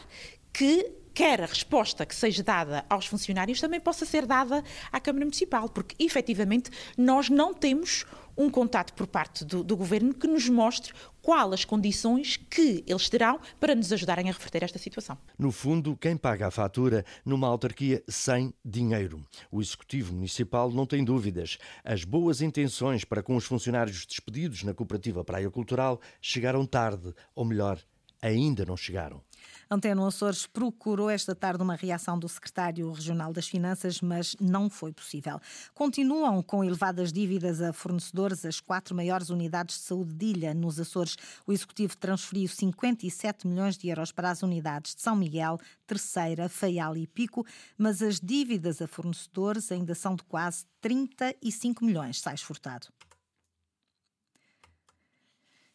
que 0.50 1.05
quer 1.16 1.42
a 1.42 1.46
resposta 1.46 2.04
que 2.04 2.14
seja 2.14 2.42
dada 2.42 2.84
aos 2.90 3.06
funcionários 3.06 3.58
também 3.58 3.80
possa 3.80 4.04
ser 4.04 4.26
dada 4.26 4.62
à 4.92 5.00
Câmara 5.00 5.24
Municipal, 5.24 5.66
porque 5.66 5.96
efetivamente 5.98 6.70
nós 6.94 7.30
não 7.30 7.54
temos 7.54 8.04
um 8.36 8.50
contato 8.50 8.92
por 8.92 9.06
parte 9.06 9.42
do, 9.42 9.64
do, 9.64 9.74
Governo 9.78 10.12
que 10.12 10.26
nos 10.26 10.46
mostre 10.46 10.92
quais 11.22 11.54
as 11.54 11.64
condições 11.64 12.36
que 12.36 12.84
eles 12.86 13.08
terão 13.08 13.40
para 13.58 13.74
nos 13.74 13.90
ajudarem 13.94 14.28
a 14.28 14.32
reverter 14.32 14.62
esta 14.62 14.78
situação. 14.78 15.16
No 15.38 15.50
fundo, 15.50 15.96
quem 15.96 16.18
paga 16.18 16.48
a 16.48 16.50
fatura 16.50 17.02
numa 17.24 17.48
autarquia 17.48 18.04
sem 18.06 18.52
dinheiro? 18.62 19.24
O 19.50 19.62
Executivo 19.62 20.12
Municipal 20.12 20.70
não 20.70 20.84
tem 20.84 21.02
dúvidas. 21.02 21.56
As 21.82 22.04
boas 22.04 22.42
intenções 22.42 23.06
para 23.06 23.22
com 23.22 23.36
os 23.36 23.46
funcionários 23.46 24.04
despedidos 24.04 24.64
na 24.64 24.74
Cooperativa 24.74 25.24
Praia 25.24 25.50
Cultural 25.50 25.98
chegaram 26.20 26.66
tarde, 26.66 27.14
ou 27.34 27.42
melhor, 27.46 27.80
ainda 28.20 28.66
não 28.66 28.76
chegaram. 28.76 29.22
Antena 29.68 30.06
Açores 30.06 30.46
procurou 30.46 31.10
esta 31.10 31.34
tarde 31.34 31.60
uma 31.60 31.74
reação 31.74 32.16
do 32.16 32.28
secretário 32.28 32.90
regional 32.92 33.32
das 33.32 33.48
Finanças, 33.48 34.00
mas 34.00 34.36
não 34.40 34.70
foi 34.70 34.92
possível. 34.92 35.40
Continuam 35.74 36.40
com 36.40 36.62
elevadas 36.62 37.12
dívidas 37.12 37.60
a 37.60 37.72
fornecedores 37.72 38.44
as 38.44 38.60
quatro 38.60 38.94
maiores 38.94 39.28
unidades 39.28 39.76
de 39.78 39.82
saúde 39.82 40.14
de 40.14 40.26
ilha 40.26 40.54
nos 40.54 40.78
Açores. 40.78 41.16
O 41.44 41.52
executivo 41.52 41.96
transferiu 41.96 42.46
57 42.46 43.46
milhões 43.48 43.76
de 43.76 43.88
euros 43.88 44.12
para 44.12 44.30
as 44.30 44.42
unidades 44.44 44.94
de 44.94 45.02
São 45.02 45.16
Miguel, 45.16 45.58
Terceira, 45.84 46.48
Faial 46.48 46.96
e 46.96 47.06
Pico, 47.06 47.44
mas 47.76 48.00
as 48.02 48.20
dívidas 48.20 48.80
a 48.80 48.86
fornecedores 48.86 49.72
ainda 49.72 49.96
são 49.96 50.14
de 50.14 50.22
quase 50.22 50.64
35 50.80 51.84
milhões. 51.84 52.20
Sai 52.20 52.36
Furtado. 52.36 52.86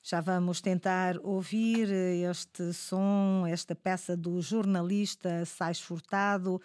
Já 0.04 0.20
vamos 0.20 0.62
tentar 0.62 1.16
ouvir 1.22 1.88
este 2.28 2.74
som, 2.74 3.46
esta 3.48 3.76
peça 3.76 4.18
do 4.18 4.42
jornalista 4.42 5.46
Sais 5.46 5.80
Furtado 5.80 6.60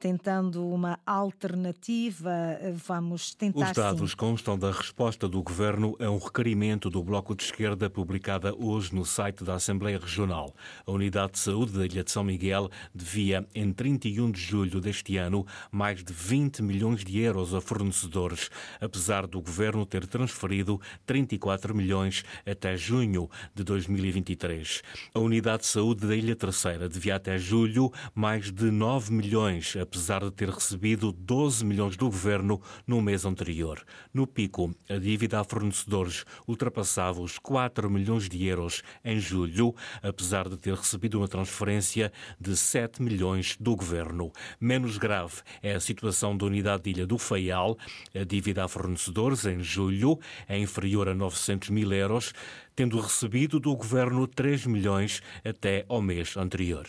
tentando 0.00 0.66
uma 0.66 0.98
alternativa. 1.04 2.58
Vamos 2.86 3.34
tentar. 3.34 3.70
Os 3.70 3.72
dados 3.72 4.10
sim. 4.12 4.16
constam 4.16 4.58
da 4.58 4.72
resposta 4.72 5.28
do 5.28 5.42
Governo 5.42 5.94
a 6.00 6.10
um 6.10 6.16
requerimento 6.16 6.88
do 6.88 7.04
Bloco 7.04 7.36
de 7.36 7.44
Esquerda 7.44 7.90
publicada 7.90 8.54
hoje 8.56 8.94
no 8.94 9.04
site 9.04 9.44
da 9.44 9.54
Assembleia 9.54 9.98
Regional. 9.98 10.54
A 10.86 10.90
Unidade 10.90 11.32
de 11.32 11.38
Saúde 11.38 11.72
da 11.72 11.84
Ilha 11.84 12.02
de 12.02 12.10
São 12.10 12.24
Miguel 12.24 12.70
devia, 12.94 13.46
em 13.54 13.70
31 13.74 14.30
de 14.30 14.40
julho 14.40 14.80
deste 14.80 15.18
ano, 15.18 15.46
mais 15.70 16.02
de 16.02 16.12
20 16.14 16.62
milhões 16.62 17.04
de 17.04 17.20
euros 17.20 17.52
a 17.52 17.60
fornecedores, 17.60 18.48
apesar 18.80 19.26
do 19.26 19.42
Governo 19.42 19.84
ter 19.84 20.06
transferido 20.06 20.80
34 21.04 21.74
milhões 21.74 22.24
até 22.46 22.74
junho 22.74 23.28
de 23.54 23.62
2023. 23.62 24.82
A 25.14 25.18
Unidade 25.18 25.64
de 25.64 25.68
Saúde 25.68 26.06
da 26.06 26.16
Ilha 26.16 26.34
Terceira 26.34 26.88
devia 26.88 27.16
até 27.16 27.36
julho 27.36 27.92
mais 28.14 28.50
de 28.50 28.70
9 28.70 29.12
milhões, 29.12 29.76
apesar 29.90 30.22
de 30.22 30.30
ter 30.30 30.48
recebido 30.48 31.10
12 31.10 31.64
milhões 31.64 31.96
do 31.96 32.06
governo 32.06 32.62
no 32.86 33.02
mês 33.02 33.24
anterior. 33.24 33.84
No 34.14 34.24
pico, 34.24 34.72
a 34.88 34.96
dívida 34.96 35.40
a 35.40 35.44
fornecedores 35.44 36.24
ultrapassava 36.46 37.20
os 37.20 37.40
4 37.40 37.90
milhões 37.90 38.28
de 38.28 38.46
euros 38.46 38.84
em 39.04 39.18
julho, 39.18 39.74
apesar 40.00 40.48
de 40.48 40.56
ter 40.56 40.74
recebido 40.74 41.18
uma 41.18 41.26
transferência 41.26 42.12
de 42.40 42.56
7 42.56 43.02
milhões 43.02 43.56
do 43.58 43.74
governo. 43.74 44.30
Menos 44.60 44.96
grave 44.96 45.42
é 45.60 45.74
a 45.74 45.80
situação 45.80 46.36
da 46.36 46.46
unidade 46.46 46.84
de 46.84 46.90
Ilha 46.90 47.06
do 47.06 47.18
Faial. 47.18 47.76
A 48.14 48.22
dívida 48.22 48.64
a 48.64 48.68
fornecedores 48.68 49.44
em 49.44 49.60
julho 49.60 50.20
é 50.46 50.56
inferior 50.56 51.08
a 51.08 51.14
900 51.14 51.68
mil 51.70 51.92
euros, 51.92 52.32
tendo 52.76 53.00
recebido 53.00 53.58
do 53.58 53.74
governo 53.74 54.24
3 54.28 54.66
milhões 54.66 55.20
até 55.44 55.84
ao 55.88 56.00
mês 56.00 56.36
anterior. 56.36 56.86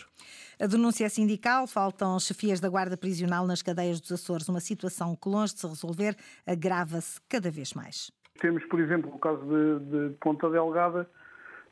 A 0.62 0.66
denúncia 0.68 1.04
é 1.04 1.08
sindical, 1.08 1.66
faltam 1.66 2.20
chefias 2.20 2.60
da 2.60 2.68
guarda 2.68 2.96
prisional 2.96 3.44
nas 3.48 3.60
cadeias 3.62 4.00
dos 4.00 4.12
Açores. 4.12 4.48
Uma 4.48 4.60
situação 4.60 5.16
que, 5.16 5.28
longe 5.28 5.54
de 5.54 5.58
se 5.58 5.66
resolver, 5.66 6.14
agrava-se 6.46 7.20
cada 7.28 7.50
vez 7.50 7.74
mais. 7.74 8.12
Temos, 8.40 8.64
por 8.66 8.78
exemplo, 8.78 9.12
o 9.12 9.18
caso 9.18 9.40
de, 9.44 10.10
de 10.10 10.14
Ponta 10.20 10.48
Delgada, 10.48 11.10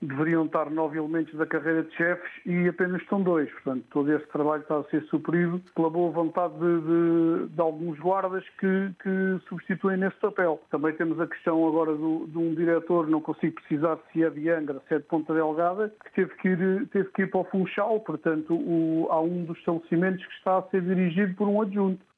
deveriam 0.02 0.47
estar 0.47 0.71
nove 0.71 0.99
elementos 0.99 1.35
da 1.35 1.47
carreira 1.47 1.83
de 1.83 1.95
chefes 1.95 2.30
e 2.47 2.69
apenas 2.69 3.02
estão 3.02 3.23
dois. 3.23 3.50
Portanto, 3.52 3.85
todo 3.90 4.12
esse 4.12 4.26
trabalho 4.28 4.62
está 4.62 4.78
a 4.78 4.85
ser 4.85 5.02
suprido 5.04 5.61
pela 5.75 5.90
boa 5.90 6.11
vontade 6.11 6.54
de, 6.54 6.80
de, 6.80 7.49
de 7.54 7.61
alguns 7.61 7.99
guardas 7.99 8.45
que, 8.59 8.90
que, 9.02 9.40
substituem 9.49 9.99
nesse 9.99 10.16
papel. 10.16 10.61
Também 10.71 10.95
temos 10.95 11.21
a 11.21 11.26
questão 11.26 11.66
agora 11.66 11.95
do, 11.95 12.26
de 12.26 12.38
um 12.38 12.54
diretor, 12.54 13.09
não 13.09 13.21
consigo 13.21 13.54
precisar 13.57 13.99
se 14.12 14.25
é 14.25 14.30
de 14.30 14.49
Angra, 14.49 14.80
se 14.88 14.95
é 14.95 14.99
de 14.99 15.04
Ponta 15.04 15.35
Delgada, 15.35 15.92
que 16.04 16.12
teve 16.14 16.35
que 16.37 16.49
ir, 16.49 16.88
teve 16.88 17.11
que 17.11 17.23
ir 17.23 17.30
para 17.30 17.40
o 17.40 17.45
Funchal. 17.45 18.00
Portanto, 18.00 18.54
o, 18.54 19.07
há 19.11 19.21
um 19.21 19.45
dos 19.45 19.59
estabelecimentos 19.59 20.25
que 20.25 20.35
está 20.35 20.59
a 20.59 20.62
ser 20.62 20.83
dirigido 20.83 21.35
por 21.35 21.49
um 21.49 21.61
adjunto. 21.61 22.10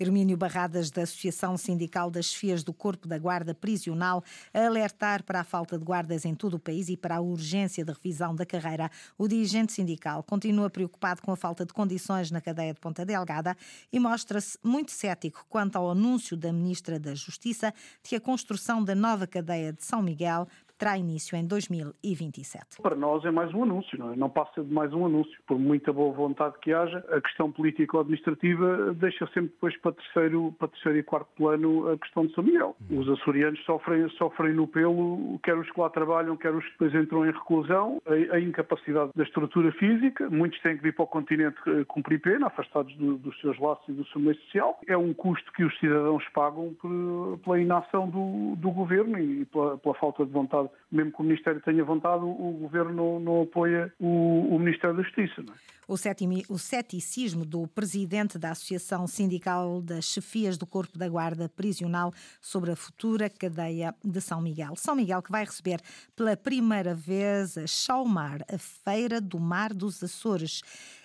Hermínio 0.00 0.36
Barradas, 0.36 0.90
da 0.90 1.02
Associação 1.02 1.56
Sindical 1.56 2.10
das 2.10 2.26
Chefias 2.26 2.62
do 2.62 2.72
Corpo 2.72 3.08
da 3.08 3.18
Guarda 3.18 3.54
Prisional, 3.54 4.22
a 4.54 4.66
alertar 4.66 5.24
para 5.24 5.40
a 5.40 5.44
falta 5.44 5.76
de 5.76 5.84
guardas 5.84 6.24
em 6.24 6.34
todo 6.34 6.54
o 6.54 6.58
país 6.58 6.88
e 6.88 6.96
para 6.96 7.16
a 7.16 7.20
urgência 7.20 7.84
de 7.84 7.90
revisão 7.90 8.34
da 8.34 8.46
carreira. 8.46 8.90
O 9.16 9.26
dirigente 9.26 9.72
sindical 9.72 10.22
continua 10.22 10.70
preocupado 10.70 11.20
com 11.20 11.32
a 11.32 11.36
falta 11.36 11.66
de 11.66 11.72
condições 11.72 12.30
na 12.30 12.40
cadeia 12.40 12.72
de 12.72 12.80
Ponta 12.80 13.04
Delgada 13.04 13.56
e 13.92 13.98
mostra-se 13.98 14.56
muito 14.62 14.92
cético 14.92 15.44
quanto 15.48 15.76
ao 15.76 15.90
anúncio 15.90 16.36
da 16.36 16.52
Ministra 16.52 17.00
da 17.00 17.14
Justiça 17.14 17.74
de 18.02 18.10
que 18.10 18.16
a 18.16 18.20
construção 18.20 18.84
da 18.84 18.94
nova 18.94 19.26
cadeia 19.26 19.72
de 19.72 19.82
São 19.82 20.00
Miguel 20.00 20.46
terá 20.78 20.96
início 20.96 21.36
em 21.36 21.44
2027. 21.46 22.80
Para 22.80 22.94
nós 22.94 23.24
é 23.24 23.30
mais 23.30 23.52
um 23.52 23.64
anúncio, 23.64 23.98
não, 23.98 24.12
é? 24.12 24.16
não 24.16 24.30
passa 24.30 24.62
de 24.62 24.72
mais 24.72 24.92
um 24.92 25.04
anúncio. 25.04 25.36
Por 25.46 25.58
muita 25.58 25.92
boa 25.92 26.12
vontade 26.14 26.54
que 26.62 26.72
haja, 26.72 27.04
a 27.10 27.20
questão 27.20 27.50
político-administrativa 27.50 28.94
deixa 28.94 29.26
sempre 29.28 29.50
depois 29.50 29.76
para 29.78 29.92
terceiro, 29.92 30.54
para 30.58 30.68
terceiro 30.68 30.98
e 30.98 31.02
quarto 31.02 31.28
plano 31.36 31.90
a 31.90 31.98
questão 31.98 32.26
de 32.26 32.34
São 32.34 32.44
Miguel. 32.44 32.76
Os 32.90 33.08
açorianos 33.08 33.62
sofrem, 33.64 34.08
sofrem 34.10 34.54
no 34.54 34.66
pelo, 34.66 35.38
quer 35.42 35.56
os 35.56 35.68
que 35.70 35.80
lá 35.80 35.90
trabalham, 35.90 36.36
quer 36.36 36.54
os 36.54 36.64
que 36.64 36.70
depois 36.72 36.94
entram 36.94 37.26
em 37.26 37.32
reclusão, 37.32 38.00
a, 38.06 38.36
a 38.36 38.40
incapacidade 38.40 39.10
da 39.14 39.24
estrutura 39.24 39.72
física, 39.72 40.30
muitos 40.30 40.60
têm 40.60 40.76
que 40.76 40.82
vir 40.82 40.94
para 40.94 41.04
o 41.04 41.08
continente 41.08 41.56
eh, 41.66 41.84
cumprir 41.86 42.20
pena, 42.20 42.46
afastados 42.46 42.94
do, 42.96 43.16
dos 43.18 43.38
seus 43.40 43.58
laços 43.58 43.88
e 43.88 43.92
do 43.92 44.06
seu 44.08 44.20
meio 44.20 44.36
social. 44.42 44.78
É 44.86 44.96
um 44.96 45.12
custo 45.12 45.52
que 45.52 45.64
os 45.64 45.76
cidadãos 45.78 46.24
pagam 46.32 46.74
por, 46.80 47.38
pela 47.44 47.60
inação 47.60 48.08
do, 48.08 48.54
do 48.56 48.70
governo 48.70 49.18
e 49.18 49.44
pela, 49.46 49.76
pela 49.78 49.94
falta 49.94 50.24
de 50.24 50.30
vontade 50.30 50.67
mesmo 50.90 51.12
que 51.12 51.20
o 51.20 51.24
Ministério 51.24 51.60
tenha 51.60 51.84
vontade, 51.84 52.24
o 52.24 52.52
Governo 52.60 52.92
não, 52.92 53.20
não 53.20 53.42
apoia 53.42 53.92
o, 53.98 54.54
o, 54.54 54.58
Ministério 54.58 54.96
da 54.96 55.02
Justiça. 55.02 55.42
É? 55.42 55.68
O 55.88 56.58
ceticismo 56.58 57.44
do 57.44 57.66
presidente 57.66 58.38
da 58.38 58.50
Associação 58.50 59.06
Sindical 59.06 59.80
das 59.80 60.04
Chefias 60.04 60.58
do 60.58 60.66
Corpo 60.66 60.98
da 60.98 61.08
Guarda 61.08 61.48
Prisional 61.48 62.12
sobre 62.40 62.72
a 62.72 62.76
futura 62.76 63.30
cadeia 63.30 63.94
de 64.04 64.20
São 64.20 64.40
Miguel. 64.40 64.76
São 64.76 64.94
Miguel 64.94 65.22
que 65.22 65.30
vai 65.30 65.44
receber 65.44 65.80
pela 66.14 66.36
primeira 66.36 66.94
vez 66.94 67.56
a 67.56 67.66
Chaumar, 67.66 68.40
a 68.52 68.58
Feira 68.58 69.20
do 69.20 69.40
Mar 69.40 69.72
dos 69.72 70.02
Açores. 70.02 70.62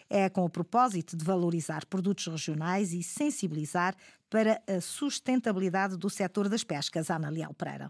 É 0.09 0.29
com 0.29 0.43
o 0.43 0.49
propósito 0.49 1.15
de 1.15 1.23
valorizar 1.23 1.85
produtos 1.85 2.27
regionais 2.27 2.93
e 2.93 3.01
sensibilizar 3.01 3.95
para 4.29 4.61
a 4.67 4.81
sustentabilidade 4.81 5.95
do 5.95 6.09
setor 6.09 6.49
das 6.49 6.63
pescas. 6.63 7.09
Ana 7.09 7.29
Leal 7.29 7.53
Pereira. 7.53 7.89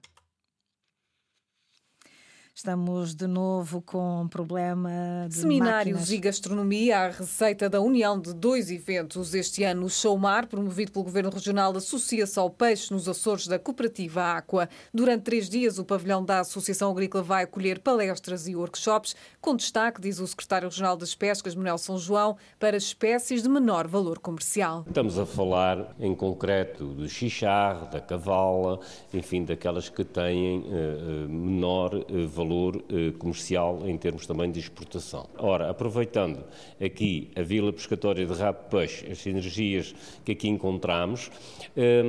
Estamos 2.55 3.15
de 3.15 3.25
novo 3.25 3.81
com 3.81 4.21
um 4.21 4.27
problema 4.27 5.25
de 5.27 5.37
Seminários 5.37 6.01
máquinas. 6.01 6.11
e 6.11 6.17
gastronomia, 6.19 6.99
a 6.99 7.09
receita 7.09 7.67
da 7.67 7.81
união 7.81 8.21
de 8.21 8.31
dois 8.31 8.69
eventos 8.69 9.33
este 9.33 9.63
ano. 9.63 9.87
O 9.87 9.89
Showmar, 9.89 10.47
promovido 10.47 10.91
pelo 10.91 11.03
Governo 11.03 11.31
Regional, 11.31 11.75
associa-se 11.75 12.37
ao 12.37 12.51
peixe 12.51 12.93
nos 12.93 13.09
Açores 13.09 13.47
da 13.47 13.57
Cooperativa 13.57 14.33
Aqua. 14.33 14.69
Durante 14.93 15.23
três 15.23 15.49
dias, 15.49 15.79
o 15.79 15.83
pavilhão 15.83 16.23
da 16.23 16.41
Associação 16.41 16.91
Agrícola 16.91 17.23
vai 17.23 17.43
acolher 17.43 17.79
palestras 17.79 18.47
e 18.47 18.55
workshops, 18.55 19.15
com 19.41 19.55
destaque, 19.55 19.99
diz 19.99 20.19
o 20.19 20.27
Secretário 20.27 20.69
Regional 20.69 20.95
das 20.95 21.15
Pescas, 21.15 21.55
Manuel 21.55 21.79
São 21.79 21.97
João, 21.97 22.37
para 22.59 22.77
espécies 22.77 23.41
de 23.41 23.49
menor 23.49 23.87
valor 23.87 24.19
comercial. 24.19 24.85
Estamos 24.87 25.17
a 25.17 25.25
falar, 25.25 25.95
em 25.99 26.13
concreto, 26.13 26.85
do 26.85 27.09
xixar, 27.09 27.89
da 27.89 27.99
cavala, 27.99 28.79
enfim, 29.11 29.43
daquelas 29.43 29.89
que 29.89 30.03
têm 30.05 30.59
uh, 30.59 31.27
menor 31.27 31.95
uh, 31.95 32.27
valor 32.27 32.42
valor 32.43 32.83
eh, 32.89 33.11
comercial 33.17 33.81
em 33.85 33.97
termos 33.97 34.27
também 34.27 34.51
de 34.51 34.59
exportação. 34.59 35.27
Ora, 35.37 35.69
aproveitando 35.69 36.43
aqui 36.83 37.31
a 37.35 37.41
Vila 37.41 37.71
Pescatória 37.71 38.25
de 38.25 38.33
Rabo 38.33 38.69
Peixe, 38.69 39.09
as 39.09 39.19
sinergias 39.19 39.95
que 40.25 40.33
aqui 40.33 40.49
encontramos, 40.49 41.31
eh, 41.75 42.03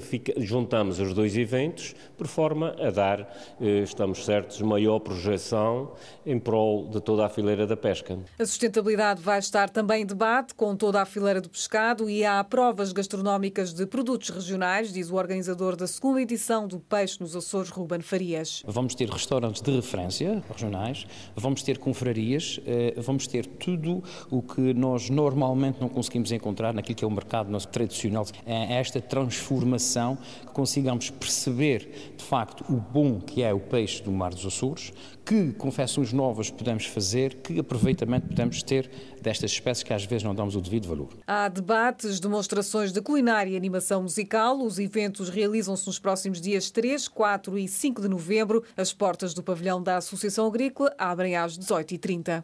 fica, 0.00 0.34
juntamos 0.38 1.00
os 1.00 1.14
dois 1.14 1.36
eventos 1.36 1.94
por 2.16 2.26
forma 2.26 2.76
a 2.78 2.90
dar, 2.90 3.20
eh, 3.60 3.80
estamos 3.82 4.24
certos, 4.24 4.60
maior 4.60 4.98
projeção 5.00 5.92
em 6.26 6.38
prol 6.38 6.88
de 6.88 7.00
toda 7.00 7.24
a 7.24 7.28
fileira 7.28 7.66
da 7.66 7.76
pesca. 7.76 8.18
A 8.38 8.44
sustentabilidade 8.44 9.22
vai 9.22 9.38
estar 9.38 9.70
também 9.70 10.02
em 10.02 10.06
debate 10.06 10.54
com 10.54 10.76
toda 10.76 11.00
a 11.00 11.06
fileira 11.06 11.40
do 11.40 11.48
pescado 11.48 12.10
e 12.10 12.24
há 12.24 12.42
provas 12.44 12.92
gastronómicas 12.92 13.72
de 13.72 13.86
produtos 13.86 14.28
regionais, 14.28 14.92
diz 14.92 15.10
o 15.10 15.16
organizador 15.16 15.74
da 15.74 15.86
segunda 15.86 16.20
edição 16.20 16.68
do 16.68 16.78
Peixe 16.78 17.18
nos 17.20 17.34
Açores, 17.34 17.70
Ruben 17.70 18.00
Farias. 18.00 18.62
Vamos 18.66 18.94
ter 18.94 19.08
restaurantes 19.08 19.62
de 19.62 19.69
referência 19.76 20.42
regionais, 20.48 21.06
vamos 21.34 21.62
ter 21.62 21.78
confrarias, 21.78 22.60
eh, 22.66 22.94
vamos 22.98 23.26
ter 23.26 23.46
tudo 23.46 24.02
o 24.30 24.42
que 24.42 24.74
nós 24.74 25.10
normalmente 25.10 25.80
não 25.80 25.88
conseguimos 25.88 26.32
encontrar 26.32 26.74
naquilo 26.74 26.96
que 26.96 27.04
é 27.04 27.08
o 27.08 27.10
mercado 27.10 27.50
nosso 27.50 27.68
tradicional. 27.68 28.26
É 28.46 28.74
esta 28.74 29.00
transformação 29.00 30.18
que 30.40 30.52
consigamos 30.52 31.10
perceber, 31.10 32.12
de 32.16 32.24
facto, 32.24 32.64
o 32.68 32.76
bom 32.76 33.20
que 33.20 33.42
é 33.42 33.52
o 33.52 33.60
peixe 33.60 34.02
do 34.02 34.10
Mar 34.10 34.32
dos 34.34 34.44
Açores, 34.44 34.92
que 35.24 35.52
confecções 35.52 36.12
novas 36.12 36.50
podemos 36.50 36.86
fazer, 36.86 37.36
que 37.36 37.60
aproveitamento 37.60 38.26
podemos 38.26 38.62
ter 38.64 38.90
destas 39.22 39.52
espécies 39.52 39.84
que 39.84 39.92
às 39.92 40.04
vezes 40.04 40.24
não 40.24 40.34
damos 40.34 40.56
o 40.56 40.60
devido 40.60 40.88
valor. 40.88 41.08
Há 41.26 41.48
debates, 41.48 42.18
demonstrações 42.18 42.90
de 42.90 43.00
culinária 43.00 43.52
e 43.52 43.56
animação 43.56 44.02
musical. 44.02 44.60
Os 44.60 44.78
eventos 44.78 45.28
realizam-se 45.28 45.86
nos 45.86 45.98
próximos 45.98 46.40
dias 46.40 46.70
3, 46.70 47.06
4 47.06 47.58
e 47.58 47.68
5 47.68 48.02
de 48.02 48.08
novembro. 48.08 48.64
As 48.76 48.92
portas 48.92 49.32
do 49.32 49.42
pavilhão 49.42 49.59
da 49.82 49.96
Associação 49.98 50.46
Agrícola 50.46 50.94
abrem 50.98 51.36
às 51.36 51.58
18h30 51.58 52.42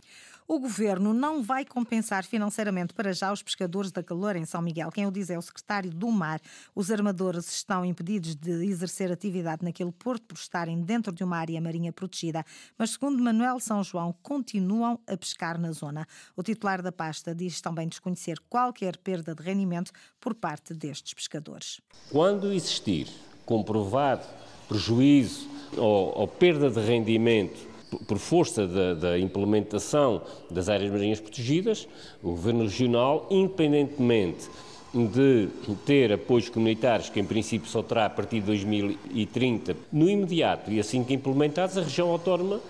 o 0.48 0.60
governo 0.60 1.12
não 1.12 1.42
vai 1.42 1.64
compensar 1.64 2.24
financeiramente 2.24 2.94
para 2.94 3.12
já 3.12 3.32
os 3.32 3.42
pescadores 3.42 3.90
da 3.90 4.02
calor 4.02 4.36
em 4.36 4.44
São 4.44 4.62
Miguel. 4.62 4.92
Quem 4.92 5.06
o 5.06 5.10
diz 5.10 5.28
é 5.28 5.36
o 5.36 5.42
secretário 5.42 5.90
do 5.90 6.08
Mar. 6.10 6.40
Os 6.74 6.90
armadores 6.90 7.50
estão 7.50 7.84
impedidos 7.84 8.34
de 8.36 8.64
exercer 8.64 9.10
atividade 9.10 9.64
naquele 9.64 9.90
porto 9.90 10.26
por 10.26 10.36
estarem 10.36 10.80
dentro 10.80 11.12
de 11.12 11.24
uma 11.24 11.36
área 11.36 11.60
marinha 11.60 11.92
protegida, 11.92 12.44
mas 12.78 12.90
segundo 12.90 13.22
Manuel 13.22 13.58
São 13.58 13.82
João, 13.82 14.14
continuam 14.22 15.00
a 15.06 15.16
pescar 15.16 15.58
na 15.58 15.72
zona. 15.72 16.06
O 16.36 16.42
titular 16.42 16.80
da 16.80 16.92
pasta 16.92 17.34
diz 17.34 17.60
também 17.60 17.88
desconhecer 17.88 18.38
qualquer 18.48 18.96
perda 18.98 19.34
de 19.34 19.42
rendimento 19.42 19.90
por 20.20 20.34
parte 20.34 20.72
destes 20.74 21.12
pescadores. 21.12 21.80
Quando 22.10 22.52
existir 22.52 23.08
comprovado 23.44 24.26
prejuízo 24.68 25.48
ou, 25.76 26.12
ou 26.16 26.28
perda 26.28 26.70
de 26.70 26.80
rendimento 26.80 27.66
por 28.06 28.18
força 28.18 28.66
da, 28.66 28.94
da, 28.94 29.18
implementação 29.18 30.22
das 30.50 30.68
áreas 30.68 30.90
marinhas 30.90 31.20
protegidas, 31.20 31.88
o 32.22 32.30
Governo 32.30 32.64
Regional, 32.64 33.26
independentemente 33.30 34.48
de 34.92 35.48
ter 35.84 36.12
apoios 36.12 36.48
comunitários, 36.48 37.10
que 37.10 37.20
em 37.20 37.24
princípio 37.24 37.68
só 37.68 37.82
terá 37.82 38.06
a 38.06 38.10
partir 38.10 38.40
de 38.40 38.46
2030, 38.46 39.76
no 39.92 40.08
imediato 40.08 40.70
e 40.70 40.80
assim 40.80 41.04
que 41.04 41.12
implementados, 41.12 41.76
a 41.76 41.82
região 41.82 42.10
autónoma 42.10 42.60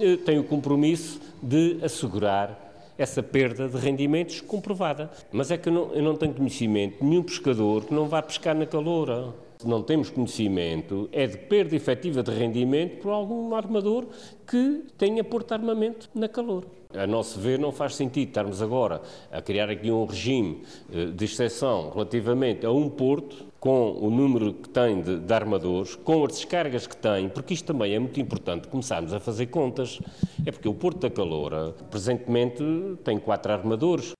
eh, 0.00 0.16
tem 0.16 0.38
o 0.38 0.44
compromisso 0.44 1.20
de 1.40 1.78
assegurar 1.82 2.66
essa 2.98 3.22
perda 3.22 3.68
de 3.68 3.76
rendimentos 3.76 4.40
comprovada. 4.40 5.10
Mas 5.30 5.50
é 5.50 5.58
que 5.58 5.68
eu 5.68 5.72
não, 5.72 5.92
eu 5.92 6.02
não 6.02 6.16
tenho 6.16 6.34
conhecimento 6.34 7.04
nenhum 7.04 7.22
pescador 7.22 7.84
que 7.84 7.94
não 7.94 8.08
vá 8.08 8.22
pescar 8.22 8.54
na 8.54 8.66
caloura 8.66 9.34
não 9.64 9.82
temos 9.82 10.10
conhecimento 10.10 11.08
é 11.12 11.26
de 11.26 11.38
perda 11.38 11.74
efetiva 11.74 12.22
de 12.22 12.30
rendimento 12.30 13.00
por 13.00 13.10
algum 13.10 13.54
armador 13.54 14.06
que 14.46 14.84
tenha 14.98 15.22
porto 15.24 15.52
armamento 15.52 16.08
na 16.14 16.28
calor. 16.28 16.64
A 16.94 17.06
nosso 17.06 17.38
ver, 17.38 17.58
não 17.58 17.72
faz 17.72 17.94
sentido 17.94 18.28
estarmos 18.28 18.62
agora 18.62 19.02
a 19.30 19.42
criar 19.42 19.68
aqui 19.68 19.90
um 19.90 20.04
regime 20.06 20.62
eh, 20.90 21.06
de 21.06 21.24
exceção 21.24 21.90
relativamente 21.90 22.64
a 22.64 22.70
um 22.70 22.88
porto 22.88 23.44
com 23.60 23.90
o 24.00 24.08
número 24.08 24.54
que 24.54 24.68
tem 24.68 25.02
de, 25.02 25.18
de, 25.18 25.34
armadores, 25.34 25.94
com 25.96 26.24
as 26.24 26.32
descargas 26.32 26.86
que 26.86 26.96
tem, 26.96 27.28
porque 27.28 27.52
isto 27.52 27.66
também 27.66 27.94
é 27.94 27.98
muito 27.98 28.20
importante 28.20 28.68
começarmos 28.68 29.12
a 29.12 29.20
fazer 29.20 29.46
contas. 29.46 30.00
É 30.46 30.52
porque 30.52 30.68
o 30.68 30.74
Porto 30.74 31.00
da 31.00 31.10
Caloura, 31.10 31.74
presentemente, 31.90 32.62
tem 33.02 33.18
quatro 33.18 33.52
armadores. 33.52 34.12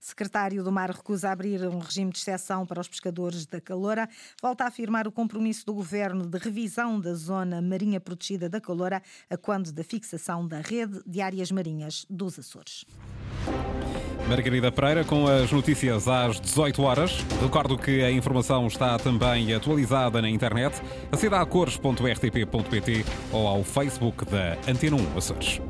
Secretário 0.00 0.64
do 0.64 0.72
Mar 0.72 0.90
recusa 0.90 1.30
abrir 1.30 1.60
um 1.68 1.78
regime 1.78 2.10
de 2.10 2.18
exceção 2.18 2.64
para 2.64 2.80
os 2.80 2.88
pescadores 2.88 3.44
da 3.44 3.60
Caloura. 3.60 4.08
Volta 4.40 4.64
a 4.64 4.68
afirmar 4.68 5.06
o 5.06 5.12
compromisso 5.12 5.66
do 5.66 5.74
governo 5.74 6.26
de 6.26 6.38
revisão 6.38 6.98
da 6.98 7.12
zona 7.12 7.60
marinha 7.60 8.00
protegida 8.00 8.48
da 8.48 8.60
Caloura 8.60 9.02
a 9.28 9.36
quando 9.36 9.70
da 9.70 9.84
fixação 9.84 10.48
da 10.48 10.60
rede 10.60 11.02
de 11.06 11.20
áreas 11.20 11.52
marinhas 11.52 12.06
dos 12.08 12.38
Açores. 12.38 12.86
Margarida 14.26 14.70
Pereira 14.70 15.04
com 15.04 15.26
as 15.26 15.50
notícias 15.50 16.06
às 16.08 16.40
18 16.40 16.82
horas. 16.82 17.24
Recordo 17.42 17.76
que 17.76 18.02
a 18.02 18.10
informação 18.10 18.66
está 18.68 18.96
também 18.98 19.52
atualizada 19.52 20.22
na 20.22 20.30
internet, 20.30 20.80
aceda 21.10 21.40
a 21.40 21.44
cores.rtp.pt 21.44 23.04
ou 23.32 23.46
ao 23.46 23.64
Facebook 23.64 24.24
da 24.24 24.56
Antena 24.70 24.96
1 24.96 25.18
Açores. 25.18 25.60